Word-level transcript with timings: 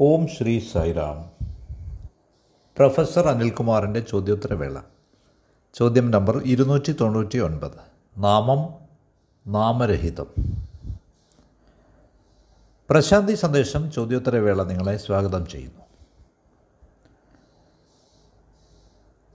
ഓം 0.00 0.26
Shri 0.26 0.60
Sairam. 0.72 1.46
Professor 2.76 3.28
അനിൽകുമാറിന്റെ 3.28 4.00
ചോദ്യോത്തരവേള. 4.00 4.80
ചോദ്യം 5.74 6.10
നമ്പർ 6.10 6.42
ഇരുന്നൂറ്റി 6.44 6.92
തൊണ്ണൂറ്റി 6.92 7.38
ഒൻപത് 7.38 7.78
നാമം 8.18 8.74
നാമരഹിതം. 9.46 10.26
പ്രശാന്തി 12.90 13.34
സന്ദേശം 13.34 13.92
ചോദ്യോത്തരവേള 13.92 14.62
നിങ്ങളെ 14.62 14.96
സ്വാഗതം 14.96 15.46
ചെയ്യുന്നു. 15.46 15.80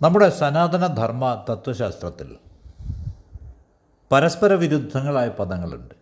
നമ്മുടെ 0.02 0.30
സനാതന 0.30 0.88
ധർമ്മ 0.88 1.46
തത്വശാസ്ത്രത്തിൽ 1.50 2.38
പരസ്പര 4.12 4.54
വിരുദ്ധങ്ങളായ 4.54 5.30
പദങ്ങളുണ്ട്. 5.30 5.99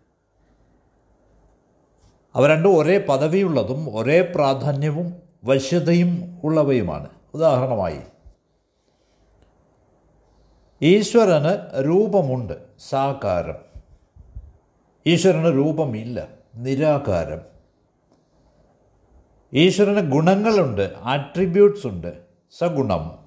അവ 2.37 2.47
രണ്ടും 2.47 2.77
ഒരേ 2.77 2.97
പദവിയുള്ളതും 2.97 3.97
ഒരേ 3.97 4.21
പ്രാധാന്യവും 4.35 5.13
വശ്യതയും 5.45 6.41
ഉള്ളവയുമാണ്. 6.43 7.09
ഉദാഹരണമായി 7.33 7.99
ഈശ്വരന് 10.81 11.83
രൂപമുണ്ട് 11.85 12.53
സാകാരം. 12.89 13.55
ഈശ്വരന് 15.07 15.55
രൂപമില്ല 15.55 16.27
നിരാകാരം. 16.55 17.41
ഈശ്വരന് 19.53 20.11
ഗുണങ്ങളുണ്ട് 20.11 20.93
ആട്രിബ്യൂട്ട്സ് 21.03 21.87
ഉണ്ട് 21.87 22.21
സഗുണം. 22.57 23.17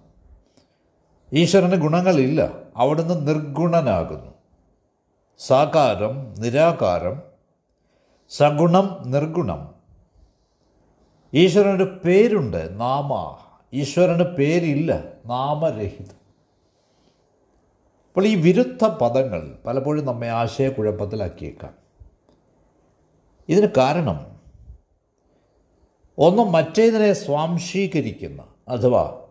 ഈശ്വരന് 1.32 1.82
ഗുണങ്ങളില്ല 1.82 2.52
അവിടുന്ന് 2.76 3.28
നിർഗുണനാകുന്നു. 3.28 4.30
സാകാരം 5.38 6.34
നിരാകാരം 6.38 7.29
സഗുണം 8.30 9.02
നിർഗുണം. 9.06 9.74
ഈശ്വരന്റെ 11.34 11.84
പേരുണ്ട് 11.84 12.80
നാമ. 12.80 13.38
ഈശ്വരന് 13.72 14.22
പേരില്ല 14.22 15.04
നാമരഹിതം. 15.26 16.20
അപ്പോൾ 18.08 18.26
ഈ 18.26 18.34
വിരുദ്ധ 18.34 18.84
പദങ്ങൾ 18.84 19.58
പലപ്പോഴും 19.66 20.04
നമ്മെ 20.04 20.28
ആശയക്കുഴപ്പത്തിലാക്കിയേക്കാം. 20.28 21.74
ഇതിന് 23.48 23.66
കാരണം 23.76 24.40
ഒന്ന് 26.18 26.42
മറ്റേതിനെ 26.42 27.12
സ്വാംശീകരിക്കുന്ന 27.12 28.44
അഥവാ 28.68 29.22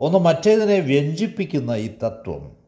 ഒന്ന് 0.00 0.18
മറ്റേതിനെ 0.18 0.80
വ്യഞ്ജിപ്പിക്കുന്ന 0.80 1.70
ഈ 1.70 1.88
തത്വം 1.88 2.61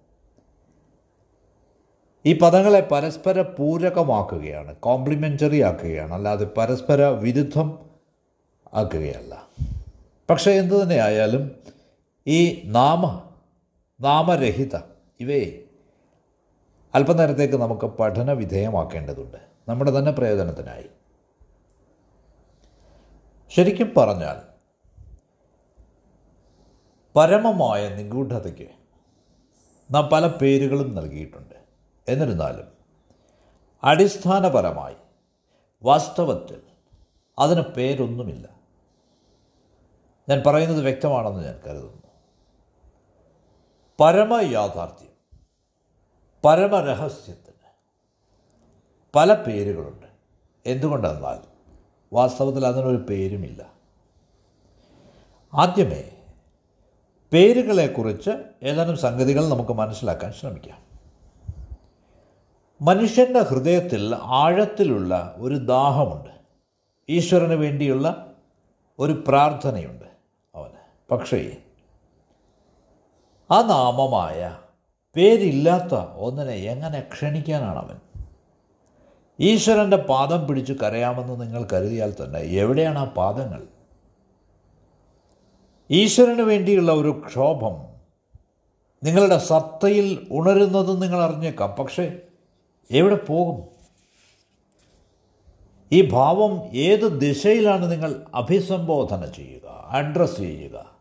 ഈ 2.27 2.39
പദങ്ങളെ 2.39 2.80
പരസ്പര 2.80 3.42
പൂരകമാക്കുകയാണ് 3.42 4.77
കോംപ്ലിമെന്ററി 4.77 5.61
ആക്കുകയാണ്. 5.61 6.14
അല്ലാതെ 6.14 6.44
പരസ്പര 6.44 7.03
വിരുദ്ധം 7.05 7.91
ആക്കുകയല്ല. 8.75 9.42
പക്ഷേ 10.31 10.50
എന്തു 10.50 10.83
തന്നെയായാലും 10.83 11.50
ഈ 12.27 12.62
നാമ 12.66 13.22
നാമരഹിത 14.00 14.77
ഇവയെ 15.20 15.64
അല്പനേരത്തേക്ക് 16.94 17.55
നമുക്ക് 17.55 17.86
പഠന 17.86 18.33
വിധേയമാക്കേണ്ടതുണ്ട്. 18.33 19.38
നമ്മുടെ 19.69 19.98
തന്നെ 19.98 20.12
പ്രയോജനത്തിനായി. 20.12 20.84
ശരിക്കും 23.50 23.92
പറഞ്ഞാൽ 23.97 24.36
പരമമായ 27.16 27.88
നിഗൂഢതയ്ക്ക് 27.88 28.69
നാം 29.91 30.06
പല 30.06 30.27
പേരുകളും 30.27 30.94
നൽകിയിട്ടുണ്ട്. 30.94 31.53
എന്നിരുന്നാലും 32.08 32.66
അടിസ്ഥാനപരമായി 33.84 34.94
വാസ്തവത്തിൽ 35.83 36.62
അതിന് 37.38 37.60
പേരൊന്നുമില്ല. 37.60 38.48
ഞാൻ 40.28 40.42
പറയുന്നത് 40.47 40.82
വ്യക്തമാണെന്ന് 40.82 41.44
ഞാൻ 41.44 41.60
കരുതുന്നു. 41.66 42.02
പരമയാഥാർത്ഥ്യം 44.00 45.38
പരമരഹസ്യത്തിന് 46.44 47.70
പല 49.14 49.34
പേരുകളുണ്ട്. 49.34 50.06
എന്തുകൊണ്ടെന്നാൽ 50.66 51.38
വാസ്തവത്തിൽ 52.12 52.66
അതിനൊരു 52.66 52.97
പേരുമില്ല. 52.97 53.72
ആദ്യമേ 55.54 56.26
പേരുകളെക്കുറിച്ച് 57.32 58.31
ഏതാനും 58.62 58.97
സംഗതികൾ 58.97 59.48
നമുക്ക് 59.48 59.72
മനസ്സിലാക്കാൻ 59.72 60.32
ശ്രമിക്കാം. 60.32 60.94
മനുഷ്യന്റെ 62.83 63.41
ഹൃദയത്തിൽ 63.41 64.17
ആഴത്തിലുള്ള 64.21 65.35
ഒരു 65.39 65.55
ദാഹമുണ്ട്. 65.55 66.31
ഈശ്വരന് 67.09 67.53
വേണ്ടിയുള്ള 67.53 68.35
ഒരു 68.99 69.25
പ്രാർത്ഥനയുണ്ട് 69.29 70.05
അവന്. 70.55 71.11
പക്ഷേ 71.11 71.57
ആ 73.51 73.62
നാമമായ 73.62 74.59
പേരില്ലാത്ത 75.17 75.95
ഒന്നിനെ 75.95 76.53
എങ്ങനെ 76.53 77.01
ക്ഷണിക്കാനാണ് 77.01 77.79
അവൻ? 77.79 77.97
ഈശ്വരന്റെ 79.41 79.97
പാദം 79.97 80.47
പിടിച്ച് 80.47 80.73
കരയാമെന്ന് 80.73 81.41
നിങ്ങൾ 81.41 81.69
കരുതിയാൽ 81.73 82.15
തന്നെ 82.25 82.41
എവിടെയാണ് 82.41 82.99
ആ 82.99 83.05
പാദങ്ങൾ? 83.05 83.62
ഈശ്വരന് 85.91 86.43
വേണ്ടിയുള്ള 86.43 86.93
ഒരു 86.93 87.23
ക്ഷോഭം 87.27 87.95
നിങ്ങളുടെ 89.05 89.39
സത്തയിൽ 89.39 90.27
ഉണരുന്നതും 90.31 91.01
നിങ്ങൾ 91.01 91.23
അറിഞ്ഞേക്കാം. 91.23 91.71
പക്ഷേ 91.71 92.21
എവിടെ 92.91 93.15
പോകും? 93.15 93.75
ഈ 95.93 96.11
ഭാവം 96.11 96.77
ഏത് 96.77 97.21
ദിശയിലാണ് 97.21 97.93
നിങ്ങൾ 97.93 98.27
അഭിസംബോധന 98.34 99.27
ചെയ്യുക 99.27 99.87
അഡ്രസ്സ് 99.89 100.37
ചെയ്യുക? 100.37 100.94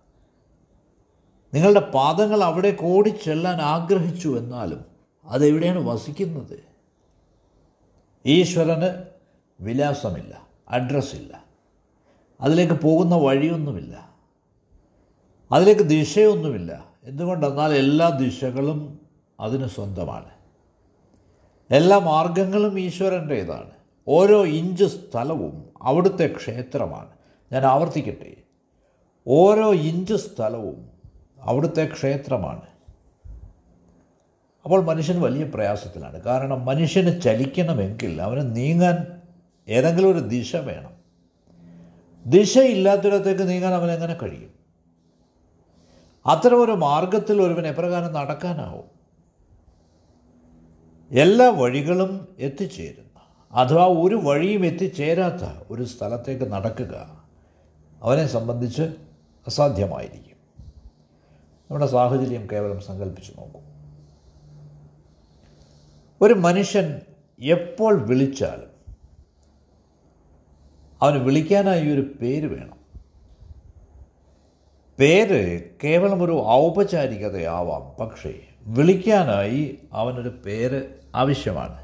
നിങ്ങളുടെ 1.53 1.79
പാദങ്ങൾ 1.79 2.43
അവിടെ 2.43 2.71
കൂടി 2.71 3.09
ചെല്ലാൻ 3.09 3.61
ആഗ്രഹിച്ചു 3.61 4.37
എന്നാലും 4.37 4.85
അതെവിടെയാണ് 5.25 5.79
വസിക്കുന്നത്? 5.79 6.63
ഈശ്വരന് 8.25 9.03
വിലാസമില്ല 9.61 10.47
അഡ്രസ്സില്ല 10.69 11.43
അതിലേക്ക് 12.41 12.73
പോകുന്ന 12.73 13.15
വഴിയൊന്നുമില്ല. 13.15 14.09
അതിലേക്ക് 15.51 15.81
ദിശയൊന്നുമില്ല. 15.81 16.85
എന്തുകൊണ്ടെന്നാൽ 17.03 17.73
എല്ലാ 17.73 18.09
ദിശകളും 18.09 18.99
അതിന് 19.39 19.67
സ്വന്തമാണ്. 19.67 20.42
എല്ലാ 21.71 21.99
മാർഗങ്ങളും 21.99 22.79
ഈശ്വരന്റേതാണ്. 22.79 23.69
ഓരോ 24.07 24.45
ഇഞ്ച് 24.45 24.83
സ്ഥലവും 24.83 25.69
അവിടുത്തെ 25.81 26.33
ക്ഷേത്രമാണ്. 26.37 27.09
ഞാൻ 27.51 27.65
ആവർത്തിക്കട്ടെ. 27.65 28.35
ഓരോ 29.27 29.73
ഇഞ്ച് 29.73 30.13
സ്ഥലവും 30.13 30.87
അവിടുത്തെ 31.41 31.89
ക്ഷേത്രമാണ്. 31.93 32.61
അപ്പോൾ 34.63 34.83
മനുഷ്യൻ 34.83 35.21
വലിയ 35.21 35.43
പ്രയാസത്തിലാണ്. 35.43 36.21
കാരണം 36.21 36.65
മനുഷ്യന് 36.65 37.21
ചലിക്കണമെങ്കിൽ 37.21 38.21
അവന് 38.21 38.55
നീങ്ങാൻ 38.55 39.21
ഏതെങ്കിലും 39.67 40.11
ഒരു 40.11 40.19
ദിശ 40.19 40.55
വേണം. 40.55 40.93
ദിശയില്ലാത്തിടത്തേക്ക് 42.25 43.49
നീങ്ങാൻ 43.49 43.73
അവനെങ്ങനെ 43.73 44.13
കഴിയും? 44.13 44.53
അത്തരമൊരു 46.25 46.71
മാർഗത്തിൽ 46.71 47.41
ഒരുവൻ 47.41 47.67
എപ്രകാരം 47.67 48.13
നടക്കാനാവും? 48.13 48.92
എല്ലാ 51.13 51.49
വഴികളും 51.49 52.27
എത്തിച്ചേരുന്ന. 52.39 53.19
അഥവാ 53.51 53.85
ഒരു 53.87 54.15
വഴിയും 54.15 54.65
എത്തിച്ചേരാത്ത 54.65 55.67
ഒരു 55.71 55.83
സ്ഥലത്തേക്ക് 55.83 56.51
നടക്കുക 56.51 57.25
അവനെ 58.01 58.27
സംബന്ധിച്ച് 58.27 58.81
അസാധ്യമായിരിക്കും. 59.47 60.37
നമ്മുടെ 61.61 61.87
സാഹചര്യം 61.87 62.47
കേവലം 62.51 62.81
സങ്കല്പിച്ച് 62.81 63.31
നോക്കൂ. 63.31 63.59
ഒരു 66.21 66.33
മനുഷ്യൻ 66.33 67.01
എപ്പോൾ 67.41 68.07
വിളിച്ചാലും 68.07 68.95
അവന് 71.01 71.17
വിളിക്കാനായി 71.17 71.89
ഒരു 71.89 72.01
പേര് 72.21 72.47
വേണം. 72.47 72.77
പേര് 74.99 75.63
കേവലം 75.83 76.23
ഒരു 76.23 76.47
ഔപചാരികതയാവാം. 76.47 77.95
പക്ഷേ 77.99 78.33
വിളിക്കാനായി 78.61 79.77
അവനൊരു 79.93 80.29
പേര് 80.45 81.02
ആവശ്യമാണ്. 81.15 81.83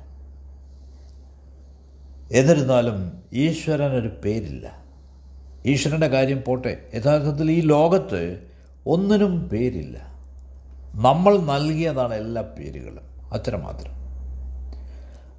എന്നിരുന്നാലും 2.32 3.24
ഈശ്വരനൊരു 3.34 4.08
പേരില്ല. 4.26 4.84
ഈശ്വരന്റെ 5.66 6.08
കാര്യം 6.08 6.44
പോട്ടെ. 6.48 6.90
യഥാർത്ഥത്തിൽ 6.94 7.52
ഈ 7.52 7.60
ലോകത്ത് 7.60 8.48
ഒന്നിനും 8.86 9.50
പേരില്ല. 9.50 9.98
നമ്മൾ 10.96 11.38
നൽകിയതാണ് 11.38 12.14
എല്ലാ 12.14 12.42
പേരുകളും. 12.42 13.34
അത്രമാത്രം. 13.34 13.92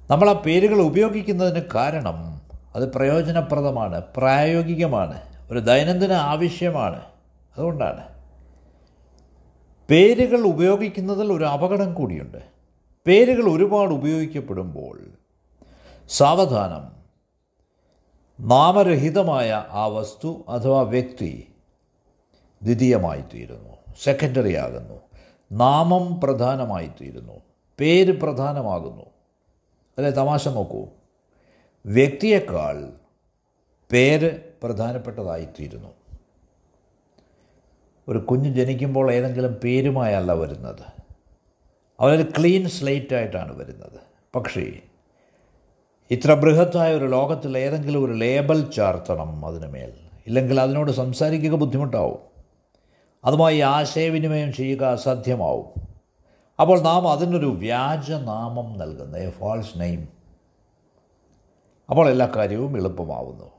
നമ്മൾ 0.09 0.29
ആ 0.29 0.33
പേരുകൾ 0.33 0.81
ഉപയോഗിക്കുന്നതിന് 0.81 1.63
കാരണം 1.75 2.41
അത് 2.75 2.93
പ്രയോജനപ്രദമാണ് 2.93 4.01
പ്രായോഗികമാണ് 4.17 5.21
ഒരു 5.51 5.59
ദൈനംദിന 5.59 6.13
ആവശ്യമാണ്. 6.13 7.01
അതുകൊണ്ടാണ്. 7.57 8.03
പേരുകൾ 9.89 10.39
ഉപയോഗിക്കുന്നതിൽ 10.39 11.33
ഒരു 11.33 11.43
അപകടം 11.43 11.93
കൂടിയുണ്ട്. 11.93 12.50
പേരുകൾ 13.07 13.51
ഒരുപാട് 13.51 13.93
ഉപയോഗിക്കപ്പെടുമ്പോൾ 13.93 15.01
സാവധാനം 16.09 17.01
നാമരഹിതമായ 18.47 19.65
ആ 19.69 19.85
വസ്തു 19.85 20.45
അഥവാ 20.49 20.81
വ്യക്തി 20.81 21.53
ദ്വിതീയമായിത്തീരുന്നു 22.63 23.93
സെക്കൻഡറി 24.03 24.55
ആകുന്നു 24.55 25.01
നാമം 25.51 26.21
പ്രധാനമായിത്തീരുന്നു 26.21 27.33
പേര് 27.79 28.19
പ്രധാനമാകുന്നു. 28.19 29.03
അല്ലെ 29.97 30.11
തമാശ 30.11 30.47
നോക്കൂ. 30.47 30.87
വ്യക്തിയേക്കാൾ 31.85 32.91
പേര് 33.91 34.39
പ്രധാനപ്പെട്ടതായിത്തീരുന്നു. 34.63 35.89
ഒരു 38.07 38.17
കുഞ്ഞ് 38.17 38.53
ജനിക്കുമ്പോൾ 38.53 39.11
ഏതെങ്കിലും 39.11 39.53
പേരുമായല്ല 39.53 40.31
വരുന്നത്. 40.31 41.00
അവനൊരു 42.01 42.23
ക്ലീൻ 42.23 42.69
സ്ലേറ്റ് 42.69 43.15
ആയിട്ടാണ് 43.15 43.57
വരുന്നത്. 43.57 43.99
പക്ഷേ 44.35 44.71
ഇത്ര 46.11 46.33
ബൃഹത്തായ 46.33 46.95
ഒരു 46.95 47.05
ലോകത്തിൽ 47.05 47.57
ഏതെങ്കിലും 47.57 48.05
ഒരു 48.05 48.11
ലേബൽ 48.11 48.71
ചാർത്തണം 48.71 49.45
അതിന് 49.45 49.67
മേൽ. 49.67 49.93
ഇല്ലെങ്കിൽ 50.27 50.59
അതിനോട് 50.59 50.91
സംസാരിക്കുക 50.91 51.51
ബുദ്ധിമുട്ടാവും. 51.51 52.19
അതുമായി 53.25 53.59
ആശയവിനിമയം 53.59 54.53
ചെയ്യുക 54.53 54.83
അസാധ്യമാവും. 54.83 55.81
അപ്പോൾ 56.59 56.81
നാം 56.81 57.11
അതിനൊരു 57.11 57.45
വ്യാജനാമം 57.45 58.79
നൽകുന്നു. 58.79 59.17
എ 59.17 59.29
ഫാൾസ് 59.29 59.79
നെയിം 59.79 60.07
അപ്പോൾ 61.89 62.09
എല്ലാ 62.09 62.31
കാര്യവും 62.35 62.77
എളുപ്പമാവുന്നു. 62.77 63.51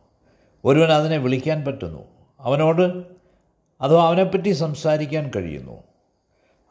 ഒരുവൻ 0.65 0.93
അതിനെ 0.93 1.17
വിളിക്കാൻ 1.17 1.65
പറ്റുന്നു. 1.65 2.05
അവനോട് 2.41 2.83
അഥവാ 3.81 4.07
അവനെപ്പറ്റി 4.07 4.53
സംസാരിക്കാൻ 4.53 5.31
കഴിയുന്നു. 5.37 5.92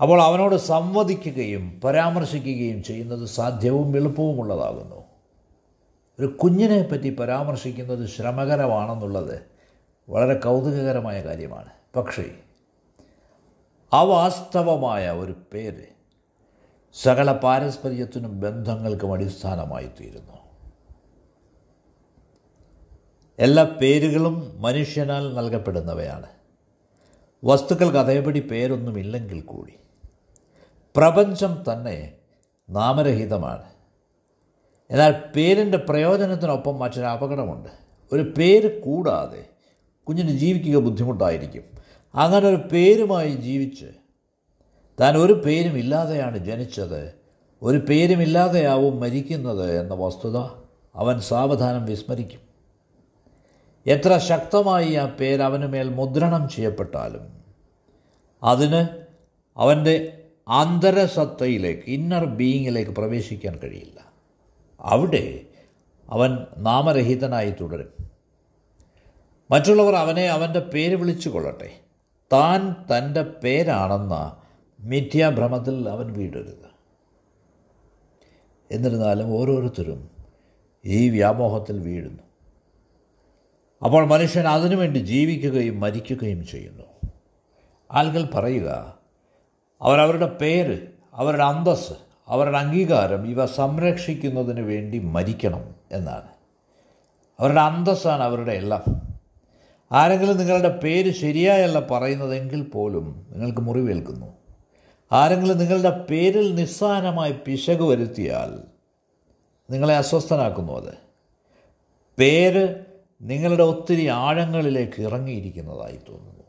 അപ്പോൾ 0.01 0.21
അവനോട് 0.21 0.56
സംവദിക്കുകയും 0.56 1.81
പരാമർശിക്കുകയും 1.83 2.83
ചെയ്യുന്നത് 2.83 3.25
സാധ്യവും 3.25 3.98
എളുപ്പവുമുള്ളതാകുന്നു 3.98 5.03
ഒരു 6.19 6.25
കുഞ്ഞിനെ 6.25 6.83
പറ്റി 6.83 7.15
പരാമർശിക്കുന്നത് 7.15 8.07
ശ്രമകരമാണെന്നുള്ളത് 8.07 9.42
വളരെ 10.09 10.39
കൗതുകകരമായ 10.39 11.21
കാര്യമാണ്. 11.21 11.69
പക്ഷേ 11.95 12.31
അവാസ്തവമായ 13.94 15.12
ഒരു 15.12 15.36
പേര് 15.53 15.86
സകല 16.94 17.31
പാരസ്പര്യത്തിനും 17.31 18.39
ബന്ധങ്ങൾക്കും 18.42 19.13
അടിസ്ഥാനമായി 19.13 19.89
തീരുന്നു 20.00 20.38
എല്ലാ 23.39 23.63
പേരുകളും 23.81 24.62
മനുഷ്യനാൽ 24.62 25.33
നൽകപ്പെടുന്നവയാണ്. 25.33 26.27
വസ്തുക്കൾക്ക് 27.44 27.98
അതേപടി 27.98 28.39
പേരൊന്നുമില്ലെങ്കിൽ 28.39 29.42
കൂടി. 29.42 29.74
പ്രപഞ്ചം 30.95 31.63
തന്നെ 31.71 32.13
നാമരഹിതമാണ്. 32.69 33.63
എന്നാൽ 34.91 35.23
പേരിന്റെ 35.35 35.77
പ്രയോജനത്തിനൊപ്പം 35.77 36.79
മറ്റൊരു 36.79 37.05
അപകടമുണ്ട്. 37.05 37.69
ഒരു 38.13 38.33
പേര് 38.38 38.81
കൂടാതെ 38.81 39.45
കുഞ്ഞിന് 40.07 40.29
ജീവിക്കുക 40.29 40.77
ബുദ്ധിമുട്ടായിരിക്കും. 40.77 41.63
അങ്ങനെ 42.15 42.47
ഒരു 42.47 42.55
പേരുമായി 42.55 43.31
ജീവിച്ച് 43.31 43.85
താൻ 45.01 45.17
ഒരു 45.17 45.33
പേരും 45.33 45.77
ഇല്ലാതെയാണ് 45.77 46.38
ജനിച്ചത്. 46.38 47.13
ഒരു 47.61 47.77
പേരുമില്ലാതെയാവും 47.77 48.99
മരിക്കുന്നത് 48.99 49.81
എന്ന 49.81 49.93
വസ്തുത 49.93 50.38
അവൻ 50.95 51.19
സാവധാനം 51.19 51.85
വിസ്മരിക്കും. 51.85 52.51
എത്ര 53.88 54.17
ശക്തമായി 54.17 54.93
ആ 54.93 55.05
പേര് 55.05 55.41
അവന് 55.41 55.67
മേൽ 55.67 55.89
മുദ്രണം 55.89 56.49
ചെയ്യപ്പെട്ടാലും 56.49 57.41
അതിന് 58.43 58.88
അവന്റെ 59.57 60.20
ആന്തരസത്തയിലേക്ക് 60.51 61.81
ഇന്നർ 61.86 62.25
ബീയിങ്ങിലേക്ക് 62.25 62.92
പ്രവേശിക്കാൻ 62.92 63.59
കഴിയില്ല. 63.59 64.13
അവിടെ 64.80 65.42
അവൻ 66.09 66.45
നാമരഹിതനായി 66.57 67.51
തുടരും. 67.51 68.12
മറ്റുള്ളവർ 69.51 69.95
അവനെ 69.95 70.27
അവന്റെ 70.27 70.59
പേര് 70.59 70.95
വിളിച്ചു 70.95 71.30
കൊള്ളട്ടെ 71.30 71.80
താൻ 72.33 72.71
തന്റെ 72.74 73.21
പേരാണെന്ന 73.21 74.36
മിഥ്യാഭ്രമത്തിൽ 74.80 75.89
അവൻ 75.89 76.13
വീടരുത്. 76.13 76.71
എന്നിരുന്നാലും 78.71 79.27
ഓരോരുത്തരും 79.27 80.09
ഈ 80.86 81.09
വ്യാമോഹത്തിൽ 81.09 81.80
വീഴുന്നു. 81.80 82.24
അപ്പോൾ 83.83 84.06
മനുഷ്യൻ 84.06 84.48
അതിനുവേണ്ടി 84.48 85.00
ജീവിക്കുകയും 85.00 85.80
മരിക്കുകയും 85.80 86.48
ചെയ്യുന്നു. 86.48 87.12
ആളുകൾ 87.92 88.30
പറയുക 88.33 89.00
അവരവരുടെ 89.81 90.25
പേര് 90.25 90.79
അവരുടെ 91.13 91.43
അന്തസ് 91.43 91.93
അവരുടെ 92.27 92.57
അംഗീകാരം 92.57 93.27
ഇവ 93.27 93.45
സംരക്ഷിക്കുന്നതിന് 93.45 94.61
വേണ്ടി 94.61 94.99
മരിക്കണം 94.99 95.75
എന്നാണ്. 95.91 96.27
അവരുടെ 97.39 97.61
അന്തസ്സാണ് 97.61 98.23
അവരുടെ 98.23 98.51
എല്ലാം. 98.51 98.83
ആരെങ്കിലും 99.91 100.37
നിങ്ങളുടെ 100.37 100.77
പേര് 100.77 101.11
ശരിയായല്ല 101.11 101.79
പറയുന്നതെങ്കിൽ 101.79 102.61
പോലും 102.61 103.27
നിങ്ങൾക്ക് 103.31 103.61
മുറിവേൽക്കുന്നു. 103.61 104.33
ആരെങ്കിലും 105.11 105.57
നിങ്ങളുടെ 105.57 105.89
പേരിൽ 105.89 106.55
നിസ്സാരമായി 106.55 107.35
പിശക് 107.45 107.83
വരുത്തിയാൽ 107.83 108.63
നിങ്ങളെ 109.71 109.97
അസ്വസ്ഥനാക്കുന്നു 109.97 110.73
അത്. 110.73 110.93
പേര് 112.19 112.75
നിങ്ങളുടെ 113.21 113.63
ഒത്തിരി 113.63 114.07
ആഴങ്ങളിലേക്ക് 114.07 115.01
ഇറങ്ങിയിരിക്കുന്നതായി 115.01 115.99
തോന്നുന്നു. 116.09 116.40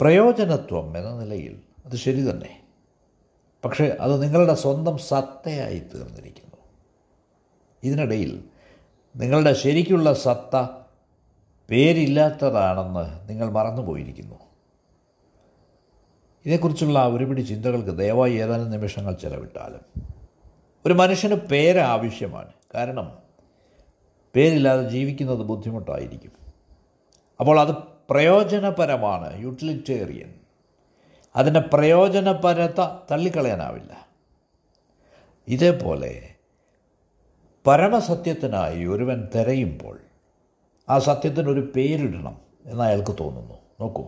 പ്രയോജനത്വം 0.00 0.98
എന്ന 0.98 1.20
നിലയിൽ 1.20 1.60
അത് 1.86 1.96
ശരി 1.96 2.30
തന്നെ. 2.30 2.66
പക്ഷേ 3.64 3.96
അത് 4.00 4.22
നിങ്ങളുടെ 4.22 4.54
സ്വന്തം 4.54 4.98
സത്തയായി 4.98 5.78
തീർന്നിരിക്കുന്നു. 5.78 6.56
ഇതിനിടയിൽ 7.82 8.44
നിങ്ങളുടെ 9.16 9.52
ശരിക്കുള്ള 9.52 10.12
സത്ത 10.12 10.68
പേരില്ലാത്തതാണെന്ന് 11.70 13.30
നിങ്ങൾ 13.30 13.50
മറന്നുപോയിരിക്കുന്നു. 13.50 14.34
ഇതേക്കുറിച്ചുള്ള 16.46 17.08
ഒരുപിടി 17.08 17.40
ചിന്തകൾക്ക് 17.40 17.98
ദയവായി 17.98 18.32
ഏതാനും 18.32 18.70
നിമിഷങ്ങൾ 18.70 19.14
ചെലവിട്ടാലും. 19.14 20.02
ഒരു 20.86 20.92
മനുഷ്യന് 20.92 21.34
പേര് 21.34 21.78
ആവശ്യമാണ്. 21.78 22.52
കാരണം 22.74 23.18
പേരില്ലാതെ 24.36 24.88
ജീവിക്കുന്നത് 24.88 25.38
ബുദ്ധിമുട്ടായിരിക്കും. 25.38 26.32
അപ്പോൾ 27.40 27.60
അത് 27.60 27.74
പ്രയോജനപരമാണ്. 28.10 29.40
യൂട്ടിലിറ്റേറിയൻ. 29.40 30.34
അതിന്റെ 31.36 31.60
പ്രയോജനപരത 31.60 32.80
തള്ളിക്കളയാനാവില്ല. 33.10 34.08
ഇതേപോലെ 35.48 36.34
പരമസത്യത്തിനായി 37.66 38.84
ഒരുവൻ 38.84 39.28
തിരയുമ്പോൾ 39.34 39.98
ആ 40.88 40.98
സത്യത്തിനൊരു 40.98 41.72
പേരിടണം 41.76 42.40
എന്ന് 42.66 42.84
അയാൾക്ക് 42.84 43.16
തോന്നുന്നു. 43.20 43.54
നോക്കൂ. 43.80 44.04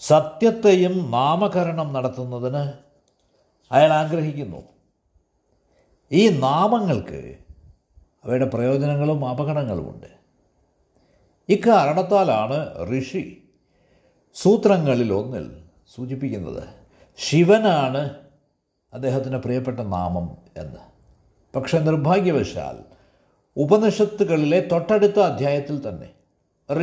സത്യത്തെയും 0.00 1.10
നാമകരണം 1.10 1.92
നടത്തുന്നതിന് 1.92 2.72
അയാൾ 3.72 3.92
ആഗ്രഹിക്കുന്നു. 3.92 4.62
ഈ 6.12 6.28
നാമങ്ങൾക്ക് 6.28 7.36
അവയുടെ 8.24 8.44
പ്രയോജനങ്ങളും 8.44 9.28
അപകടങ്ങളുമുണ്ട്. 9.28 10.21
ഇക്കാരണത്താലാണ് 11.48 12.88
ഋഷി 12.88 13.42
സൂത്രങ്ങളിൽ 14.34 15.12
ഒന്നിൽ 15.12 15.56
സൂചിപ്പിക്കുന്നത് 15.94 16.68
ശിവനാണ് 17.16 18.16
അദ്ദേഹത്തിന് 18.94 19.36
പ്രിയപ്പെട്ട 19.36 19.80
നാമം 19.80 20.36
എന്ന്. 20.56 20.78
പക്ഷെ 21.56 21.78
നിർഭാഗ്യവശാൽ 21.78 22.76
ഉപനിഷത്തുകളിലെ 23.56 24.68
തൊട്ടടുത്ത 24.72 25.20
അധ്യായത്തിൽ 25.20 25.88
തന്നെ 25.88 26.08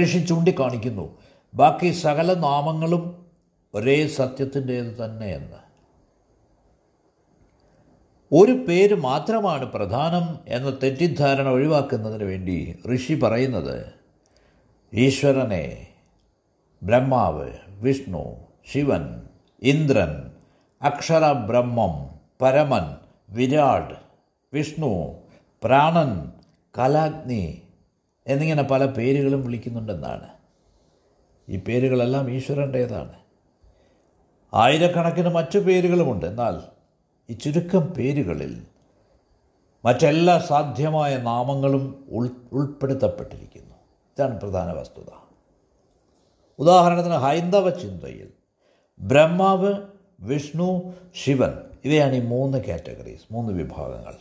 ഋഷി 0.03 0.25
ചൂണ്ടിക്കാണിക്കുന്നു 0.25 1.17
ബാക്കി 1.53 1.91
സകല 1.91 2.33
നാമങ്ങളും 2.33 3.25
ഒരേ 3.73 4.07
സത്യത്തിന്റേത് 4.07 5.05
തന്നെ 5.05 5.27
എന്ന്. 5.27 5.69
ഒരു 8.31 8.51
പേര് 8.51 8.95
മാത്രമാണ് 8.95 9.71
പ്രധാനം 9.71 10.39
എന്ന 10.47 10.77
തെറ്റിദ്ധാരണ 10.83 11.47
ഒഴിവാക്കുന്നതിന് 11.47 12.23
വേണ്ടി 12.23 12.75
ഋഷി 12.95 13.13
പറയുന്നത് 13.13 13.98
ഈശ്വരനെ 14.93 15.87
ബ്രഹ്മാവ് 16.83 17.51
വിഷ്ണു 17.67 18.35
ശിവൻ 18.71 19.21
ഇന്ദ്രൻ 19.61 20.31
അക്ഷരബ്രഹ്മം 20.81 22.19
പരമൻ 22.41 22.95
വിരാട് 23.29 23.93
വിഷ്ണു 24.53 25.17
പ്രാണൻ 25.63 26.31
കലാഗ്നി 26.77 27.61
എന്നിങ്ങനെ 28.27 28.63
പല 28.63 28.85
പേരുകളും 28.85 29.43
വിളിക്കുന്നുണ്ടെന്നാണ്. 29.43 30.27
ഈ 31.49 31.59
പേരുകളെല്ലാം 31.59 32.31
ഈശ്വരന്റേതാണ്. 32.31 33.13
ആയിരക്കണക്കിന് 34.53 35.29
മറ്റു 35.29 35.59
പേരുകളുമുണ്ട്. 35.59 36.25
എന്നാൽ 36.25 36.61
ഈ 37.29 37.33
ചുരുക്കം 37.33 37.81
പേരുകളിൽ 37.81 38.63
മറ്റെല്ലാ 39.85 40.39
സാധ്യമായ 40.39 41.17
നാമങ്ങളും 41.17 42.05
ഉൾ 42.09 42.29
ഉൾപ്പെടുത്തപ്പെട്ടിരിക്കുന്നു. 42.51 43.68
ഇതാണ് 44.19 44.41
പ്രധാന 44.41 44.71
വസ്തുത. 44.71 45.11
ഉദാഹരണത്തിന് 46.59 47.13
ഹൈന്ദവ 47.13 47.69
ചിന്തയിൽ 47.69 48.31
ബ്രഹ്മാവ് 48.99 49.73
വിഷ്ണു 50.19 50.93
ശിവൻ 51.23 51.53
ഇവയാണ് 51.85 52.15
ഈ 52.15 52.21
മൂന്ന് 52.21 52.57
കാറ്റഗറീസ് 52.57 53.33
മൂന്ന് 53.33 53.53
വിഭാഗങ്ങൾ. 53.53 54.15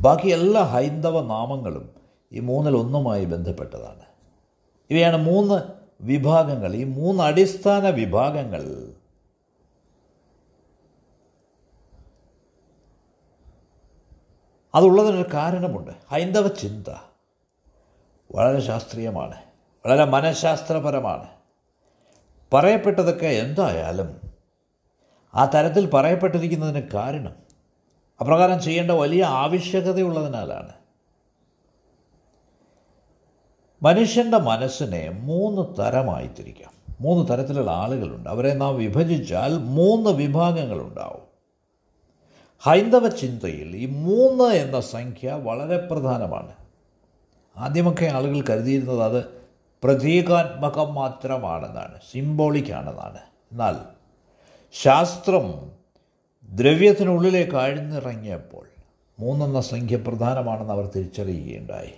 ബാക്കി 0.00 0.28
എല്ലാ 0.28 0.62
ഹൈന്ദവ 0.62 1.20
നാമങ്ങളും 1.20 1.90
ഈ 2.32 2.40
മൂന്നിലൊന്നുമായി 2.40 3.24
ബന്ധപ്പെട്ടതാണ്. 3.24 4.02
ഇവയാണ് 4.90 5.16
മൂന്ന് 5.16 5.62
വിഭാഗങ്ങൾ. 6.00 6.74
ഈ 6.74 6.84
മൂന്ന് 6.84 7.22
അടിസ്ഥാന 7.22 7.88
വിഭാഗങ്ങൾ 7.88 8.92
അതുള്ളതിനൊരു 14.74 15.28
കാരണമുണ്ട്. 15.34 15.90
ഹൈന്ദവ 16.08 16.48
ചിന്ത. 16.48 17.09
വളരെ 18.34 18.60
ശാസ്ത്രീയമാണ് 18.60 19.36
വളരെ 19.86 20.04
മനഃശാസ്ത്രപരമാണ്. 20.04 21.26
പറയപ്പെട്ടതൊക്കെ 22.52 23.26
എന്തായാലും 23.26 24.20
ആ 25.34 25.44
തരത്തിൽ 25.44 25.90
പറയപ്പെട്ടിരിക്കുന്നതിന് 25.90 26.88
കാരണം 26.94 27.32
അപ്രകാരം 28.20 28.62
ചെയ്യേണ്ട 28.62 28.90
വലിയ 28.90 29.24
ആവശ്യകതയുള്ളതിനാലാണ്. 29.24 30.72
മനുഷ്യന്റെ 33.82 34.38
മനസ്സിനെ 34.38 35.10
മൂന്ന് 35.10 35.82
തരമായി 35.82 36.26
തിരിക്കാം 36.26 36.72
മൂന്ന് 37.00 37.28
തരത്തിലുള്ള 37.28 37.70
ആളുകളുണ്ട്. 37.70 38.28
അവരെ 38.28 38.54
നാം 38.54 38.76
വിഭജിച്ചാൽ 38.76 39.58
മൂന്ന് 39.58 40.10
വിഭാഗങ്ങളുണ്ടാവും. 40.10 41.22
ഹൈന്ദവ 42.60 43.08
ചിന്തയിൽ 43.08 43.76
ഈ 43.76 43.86
മൂന്ന് 43.86 44.44
എന്ന 44.44 44.80
സംഖ്യ 44.80 45.32
വളരെ 45.32 45.76
പ്രധാനമാണ്. 45.76 46.59
ആദ്യമൊക്കെ 47.56 48.06
ആളുകൾ 48.06 48.40
കരുതിയിരുന്നത് 48.40 49.02
അത് 49.02 49.24
പ്രതീകാത്മകം 49.82 50.94
മാത്രമാണെന്നാണ് 50.94 52.00
സിംബോളിക്കാണെന്നാണ് 52.10 53.18
എന്നാൽ 53.52 53.76
ശാസ്ത്രം 54.72 55.72
ദ്രവ്യത്തിനുള്ളിലേക്ക് 56.48 57.56
ആഴ്ന്നിറങ്ങിയപ്പോൾ 57.56 58.66
മൂന്നെന്ന 59.20 59.60
സംഖ്യ 59.60 59.96
പ്രധാനമാണെന്ന് 59.96 60.72
അവർ 60.72 60.90
തിരിച്ചറിയുകയുണ്ടായി. 60.96 61.92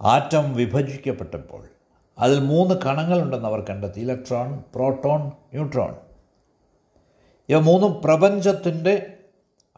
ആറ്റം 0.00 0.54
വിഭജിക്കപ്പെട്ടപ്പോൾ 0.54 1.64
അതിൽ 2.18 2.40
മൂന്ന് 2.40 2.74
കണങ്ങളുണ്ടെന്ന് 2.74 3.48
അവർ 3.48 3.60
കണ്ടെത്തി. 3.60 4.00
Electron 4.00 4.62
proton 4.74 5.20
neutron. 5.26 5.94
ഇവ 7.48 7.60
മൂന്നും 7.60 8.02
പ്രപഞ്ചത്തിന്റെ 8.02 9.16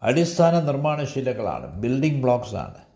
അടിസ്ഥാന 0.02 0.60
നിർമ്മാണശീലകളാണ് 0.60 1.80
ബിൽഡിംഗ് 1.80 2.22
ബ്ലോക്സാണ് 2.22 2.91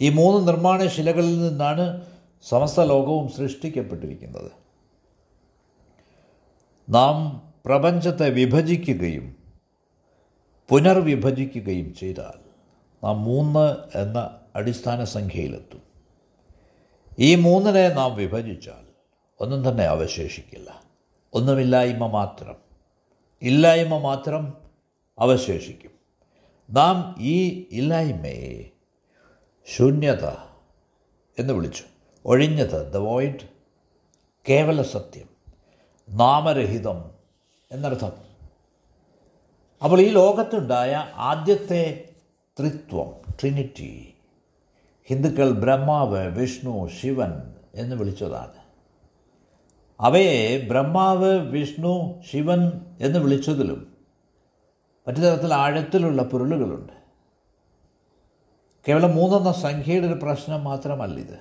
ഈ 0.00 0.08
മൂന്ന് 0.08 0.48
നിർമ്മാണ 0.48 0.86
ശിലകളിൽ 0.86 1.48
നിന്നാണ് 1.48 2.06
സമസ്ത 2.48 2.80
ലോകവും 2.80 3.28
സൃഷ്ടിക്കപ്പെട്ടിരിക്കുന്നത്. 3.28 4.50
നാം 6.88 7.52
പ്രപഞ്ചത്തെ 7.66 8.30
വിഭജിക്കുകയും 8.30 9.36
പുനർവിഭജിക്കുകയും 10.68 11.94
ചെയ്താൽ 11.94 12.44
നാം 13.04 13.24
മൂന്ന് 13.24 13.76
എന്ന 13.98 14.40
അടിസ്ഥാന 14.56 15.04
സംഖ്യയിലെത്തും. 15.04 15.82
ഈ 17.18 17.34
മൂന്നിനെ 17.34 17.88
നാം 17.88 18.16
വിഭജിച്ചാൽ 18.16 18.86
ഒന്നും 19.40 19.68
തന്നെ 19.68 19.84
അവശേഷിക്കില്ല. 19.84 20.82
ഒന്നുമില്ലായ്മ 21.34 22.06
മാത്രം. 22.06 22.54
ഇല്ലായ്മ 23.42 23.98
മാത്രം 23.98 24.54
അവശേഷിക്കും. 25.18 25.90
നാം 26.70 27.16
ഈ 27.18 27.66
ഇല്ലായ്മയെ 27.70 28.70
ശൂന്യത 29.66 30.26
എന്ന് 31.38 31.52
വിളിച്ചു. 31.52 31.84
ഒഴിഞ്ഞത് 32.26 32.92
ദ 32.92 32.96
വോയിഡ് 32.96 33.48
കേവല 34.48 34.82
സത്യം 34.82 35.28
നാമരഹിതം 36.08 37.10
എന്നർത്ഥം. 37.72 38.12
അപ്പോൾ 39.84 40.00
ഈ 40.00 40.08
ലോകത്തുണ്ടായ 40.08 41.12
ആദ്യത്തെ 41.14 42.08
ത്രിത്വം 42.60 43.32
ട്രിനിറ്റി 43.40 44.14
ഹിന്ദുക്കൾ 45.06 45.50
ബ്രഹ്മാവ് 45.50 46.26
വിഷ്ണു 46.26 46.88
ശിവൻ 47.00 47.54
എന്ന് 47.74 47.96
വിളിച്ചതാണ്. 47.96 48.64
അവയെ 50.00 50.68
ബ്രഹ്മാവ് 50.68 51.38
വിഷ്ണു 51.38 52.22
ശിവൻ 52.32 52.60
എന്ന് 53.00 53.18
വിളിച്ചതിലും 53.18 53.96
മറ്റു 55.08 55.20
തരത്തിൽ 55.20 55.54
ആഴത്തിലുള്ള 55.54 56.22
പൊരുളുകളുണ്ട്. 56.22 57.03
കേവലം 58.88 59.14
മൂന്നെന്ന 59.14 59.52
സംഖ്യയുടെ 59.52 60.06
ഒരു 60.06 60.14
പ്രശ്നം 60.14 60.64
മാത്രമല്ല 60.64 61.20
ഇത്. 61.20 61.38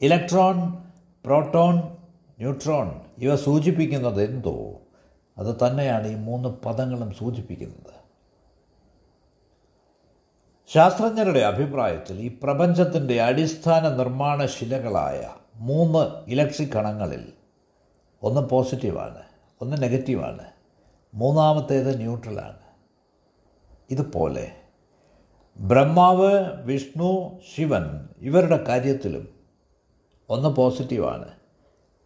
ഇലക്ട്രോൺ 0.00 0.72
പ്രോട്ടോൺ 1.24 1.76
ന്യൂട്രോൺ 2.38 3.00
ഇവ 3.18 3.36
സൂചിപ്പിക്കുന്നത് 3.36 4.22
എന്തോ? 4.22 4.80
അത് 5.38 5.56
തന്നെയാണ് 5.66 6.06
ഈ 6.06 6.14
മൂന്ന് 6.14 6.48
പദങ്ങളും 6.48 7.14
സൂചിപ്പിക്കുന്നത്. 7.14 7.94
ശാസ്ത്രജ്ഞരുടെ 10.66 11.40
അഭിപ്രായത്തിൽ 11.40 12.20
ഈ 12.20 12.38
പ്രപഞ്ചത്തിന്റെ 12.42 13.22
അടിസ്ഥാന 13.22 13.88
നിർമ്മാണ 13.88 14.46
ശിലകളായ 14.46 15.30
മൂന്ന് 15.54 16.30
ഇലക്ട്രിക് 16.30 16.70
കണങ്ങളിൽ 16.70 17.32
ഒന്ന് 18.22 18.40
പോസിറ്റീവാണ് 18.40 19.22
ഒന്ന് 19.60 19.82
നെഗറ്റീവാണ് 19.82 20.44
മൂന്നാമത്തേത് 21.14 21.98
ന്യൂട്രലാണ്. 21.98 22.58
ഇതുപോലെ 23.90 24.52
ബ്രഹ്മാവ് 25.58 26.44
വിഷ്ണു 26.62 27.38
ശിവൻ 27.54 28.08
ഇവരുടെ 28.18 28.64
കാര്യത്തിലും 28.64 29.28
ഒന്ന് 30.28 30.48
പോസിറ്റീവാണ് 30.48 31.28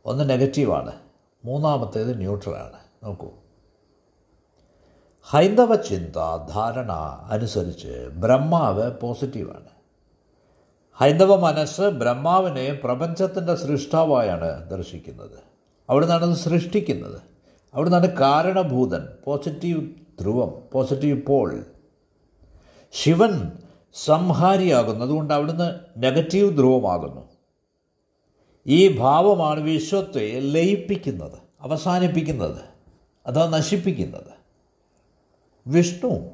ഒന്ന് 0.04 0.30
നെഗറ്റീവാണ് 0.30 0.92
മൂന്നാമത്തേത് 1.44 2.18
ന്യൂട്രലാണ്. 2.18 3.04
നോക്കൂ. 3.04 3.28
ഹൈന്ദവ 5.28 5.74
ചിന്ത 5.76 6.16
ധാരണ 6.52 6.92
അനുസരിച്ച് 7.30 8.08
ബ്രഹ്മാവ് 8.12 9.00
പോസിറ്റീവാണ്. 9.00 9.68
ഹൈന്ദവ 10.96 11.36
മനസ്സ് 11.36 11.82
ബ്രഹ്മാവിനെ 11.82 12.80
പ്രപഞ്ചത്തിന്റെ 12.84 13.54
സൃഷ്ടാവായാണ് 13.54 14.70
ദർശിക്കുന്നത്. 14.70 15.38
അവിടെ 15.90 16.06
നിന്നാണ് 16.06 16.34
സൃഷ്ടിക്കുന്നത്. 16.34 17.20
അവിടുന്നാണ് 17.74 18.16
കാരണഭൂതൻ 18.16 19.08
പോസിറ്റീവ് 19.24 19.90
ധ്രുവം 20.20 20.62
പോസിറ്റീവ് 20.72 21.26
പോൾ 21.26 21.64
ശിവൻ 22.92 23.52
സംഹാരിയാകുന്നു. 23.94 25.04
അതുകൊണ്ട് 25.04 25.34
അവിടുന്ന് 25.34 25.74
നെഗറ്റീവ് 25.96 26.56
ധ്രുവമാകുന്നു. 26.56 27.28
ഈ 28.66 28.98
ഭാവമാണ് 28.98 29.60
വിശ്വത്തെ 29.60 30.40
ലയിപ്പിക്കുന്നത് 30.40 31.38
അവസാനിപ്പിക്കുന്നത് 31.60 32.62
അഥവാ 33.26 33.46
നശിപ്പിക്കുന്നത്. 33.46 34.40
വിഷ്ണു 35.66 36.28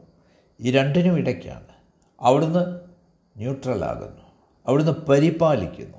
ഈ 0.60 0.70
രണ്ടിനും 0.70 1.18
ഇടയ്ക്കാണ്. 1.18 1.66
അവിടുന്ന് 2.20 2.80
ന്യൂട്രലാകുന്നു 3.36 4.22
അവിടുന്ന് 4.66 4.92
പരിപാലിക്കുന്നു. 4.92 5.98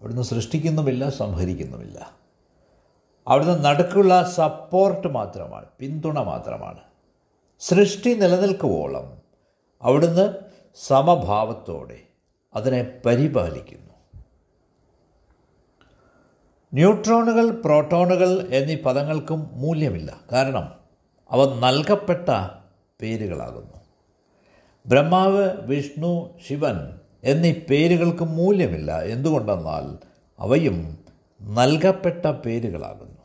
അവിടുന്ന് 0.00 0.22
സൃഷ്ടിക്കുന്നുമില്ല 0.22 1.08
സംഹരിക്കുന്നുമില്ല. 1.08 2.10
അവിടുന്ന് 3.28 3.64
നടുക്കുള്ള 3.64 4.32
സപ്പോർട്ട് 4.34 5.08
മാത്രമാണ് 5.08 5.64
പിന്തുണ 5.78 6.18
മാത്രമാണ്. 6.22 6.78
സൃഷ്ടി 7.58 8.14
നിലനിൽക്കുവോളം 8.14 9.25
അവിടുന്ന് 9.82 10.34
സമഭാവത്തോടെ 10.86 12.00
അതിനെ 12.54 13.00
പരിപാലിക്കുന്നു. 13.06 13.86
ന്യൂട്രോണുകൾ 16.74 17.50
പ്രോട്ടോണുകൾ 17.50 18.48
എന്നീ 18.52 18.76
പദങ്ങൾക്കും 18.76 19.50
മൂല്യമില്ല. 19.52 20.20
കാരണം 20.32 20.74
അവ 21.30 21.58
നൽകപ്പെട്ട 21.58 22.28
പേരുകളാകുന്നു. 23.02 23.76
ബ്രഹ്മാവ് 24.86 25.50
വിഷ്ണു 25.60 26.38
ശിവൻ 26.48 26.98
എന്നീ 27.24 27.52
പേരുകൾക്ക് 27.70 28.22
മൂല്യമില്ല. 28.22 29.02
എന്തുകൊണ്ടെന്നാൽ 29.02 30.06
അവയും 30.38 31.04
നൽകപ്പെട്ട 31.42 32.26
പേരുകളാകുന്നു. 32.26 33.16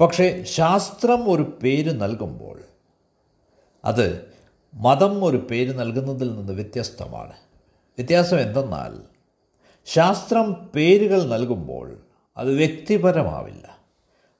പക്ഷേ 0.00 0.44
ശാസ്ത്രം 0.44 1.30
ഒരു 1.30 1.58
പേര് 1.62 2.00
നൽകുമ്പോൾ 2.00 2.60
അത് 3.84 4.33
മതം 4.74 5.24
ഒരു 5.24 5.46
പേര് 5.50 5.78
നൽകുന്നതിൽ 5.78 6.34
നിന്ന് 6.34 6.52
വ്യത്യസ്തമാണ്. 6.52 7.32
വ്യത്യാസം 7.98 8.40
എന്തെന്നാൽ 8.40 8.98
ശാസ്ത്രം 9.84 10.52
പേരുകൾ 10.52 11.22
നൽകുമ്പോൾ 11.22 11.98
അത് 12.36 12.54
വ്യക്തിപരമാവില്ല. 12.54 13.78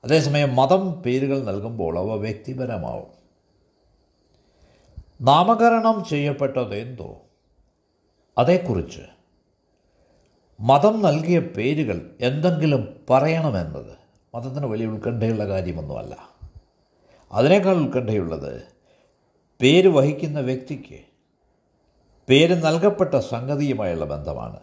അതേസമയം 0.04 0.56
മതം 0.56 1.02
പേരുകൾ 1.02 1.42
നൽകുമ്പോൾ 1.42 1.98
അവ 1.98 2.14
വ്യക്തിപരമാവും. 2.14 3.06
നാമകരണം 5.20 6.04
ചെയ്യപ്പെട്ടത് 6.04 6.74
എന്തോ? 6.74 7.22
അതേക്കുറിച്ച്. 8.38 9.00
മതം 10.60 11.02
നൽകിയ 11.02 11.38
പേരുകൾ 11.38 12.10
എന്തെങ്കിലും 12.20 13.00
പറയണമെന്നത് 13.10 13.96
മതത്തിന് 14.34 14.66
വലിയ 14.66 14.86
ഉത്കണ്ഠയുള്ള 14.86 15.48
കാര്യമൊന്നുമല്ല. 15.48 16.16
അതിനേക്കാൾ 17.32 17.74
ഉത്കണ്ഠയുള്ളത് 17.74 18.73
പേര് 19.60 19.88
വഹിക്കുന്ന 19.88 20.40
വ്യക്തിക്ക് 20.40 20.98
പേര് 22.28 22.64
നൽകപ്പെട്ട 22.64 23.14
സംഗതിയുമായുള്ള 23.14 24.04
ബന്ധമാണ്. 24.04 24.60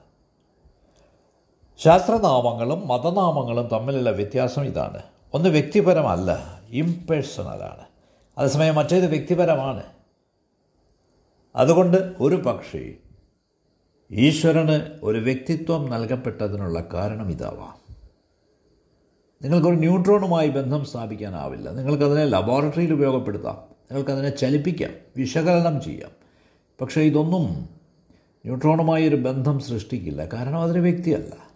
ശാസ്ത്രനാമങ്ങളും 1.78 2.88
മതനാമങ്ങളും 2.88 3.68
തമ്മിലുള്ള 3.68 4.12
വ്യത്യാസം 4.12 4.64
ഇതാണ്. 4.64 5.02
ഒന്ന് 5.34 5.50
വ്യക്തിപരമല്ല 5.50 6.62
ഇംപേഴ്സണലാണ് 6.70 7.86
അതേസമയം 8.38 8.76
മറ്റേത് 8.76 9.08
വ്യക്തിപരമാണ്. 9.08 9.84
അതുകൊണ്ട് 11.56 12.14
ഒരു 12.20 12.36
പക്ഷേ 12.36 12.94
ഈശ്വരന് 14.12 15.00
ഒരു 15.04 15.18
വ്യക്തിത്വം 15.18 15.90
നൽകപ്പെട്ടതിനുള്ള 15.90 16.82
കാരണം 16.94 17.32
ഇതാവാം. 17.32 17.96
നിങ്ങൾക്കൊരു 19.42 19.76
ന്യൂട്രോണുമായി 19.76 20.50
ബന്ധം 20.50 20.86
സ്ഥാപിക്കാനാവില്ല. 20.86 21.70
നിങ്ങൾക്കതിനെ 21.70 22.26
ലബോറട്ടറിയിൽ 22.26 22.94
ഉപയോഗപ്പെടുത്താം. 22.94 23.71
നിങ്ങൾക്കതിനെ 23.92 24.30
ചലിപ്പിക്കാം 24.30 24.92
വിശകലനം 25.18 25.82
ചെയ്യാം. 25.82 26.12
പക്ഷേ 26.82 27.02
ഇതൊന്നും 27.02 27.70
ന്യൂട്രോണുമായി 28.46 29.08
ഒരു 29.08 29.16
ബന്ധം 29.16 29.60
സൃഷ്ടിക്കില്ല. 29.60 30.26
കാരണം 30.26 30.60
അതൊരു 30.60 30.80
വ്യക്തിയല്ല. 30.80 31.52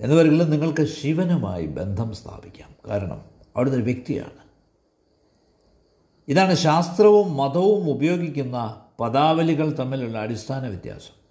എന്നുവരെങ്കിലും 0.00 0.50
നിങ്ങൾക്ക് 0.50 0.86
ശിവനുമായി 0.86 1.66
ബന്ധം 1.66 2.14
സ്ഥാപിക്കാം. 2.14 2.74
കാരണം 2.88 3.24
അവിടുന്ന് 3.56 3.78
ഒരു 3.78 3.84
വ്യക്തിയാണ്. 3.84 4.44
ഇതാണ് 6.28 6.54
ശാസ്ത്രവും 6.54 7.36
മതവും 7.36 7.90
ഉപയോഗിക്കുന്ന 7.90 8.80
പദാവലികൾ 9.00 9.78
തമ്മിലുള്ള 9.78 10.18
അടിസ്ഥാന 10.18 10.68
വ്യത്യാസം. 10.68 11.24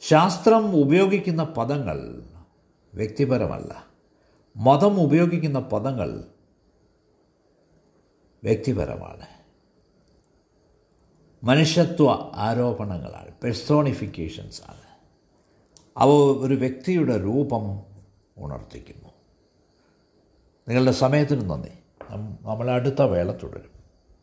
ശാസ്ത്രം 0.00 0.76
ഉപയോഗിക്കുന്ന 0.76 1.44
പദങ്ങൾ 1.44 2.22
വ്യക്തിപരമല്ല. 2.94 3.86
മതം 4.56 5.00
ഉപയോഗിക്കുന്ന 5.00 5.58
പദങ്ങൾ 5.58 6.24
വ്യക്തിപരമാണ്. 8.44 9.26
മനുഷ്യത്വ 11.44 12.32
ആരോപണങ്ങളാണ് 12.34 13.34
പെഴ്സോണിഫിക്കേഷൻസ് 13.42 14.62
ആണ്. 14.68 14.82
അവ 15.96 16.08
ഒരു 16.08 16.54
വ്യക്തിയുടെ 16.54 17.22
രൂപം 17.22 17.82
ഉണർത്തിക്കുന്നു. 18.36 19.08
നിങ്ങളുടെ 20.68 20.92
സമയത്തിന് 20.92 21.50
നന്ദി. 21.50 21.70
നമ്മൾ 22.42 22.70
അടുത്ത 22.70 23.02
വേള 23.02 23.32
തുടരും. 23.32 23.71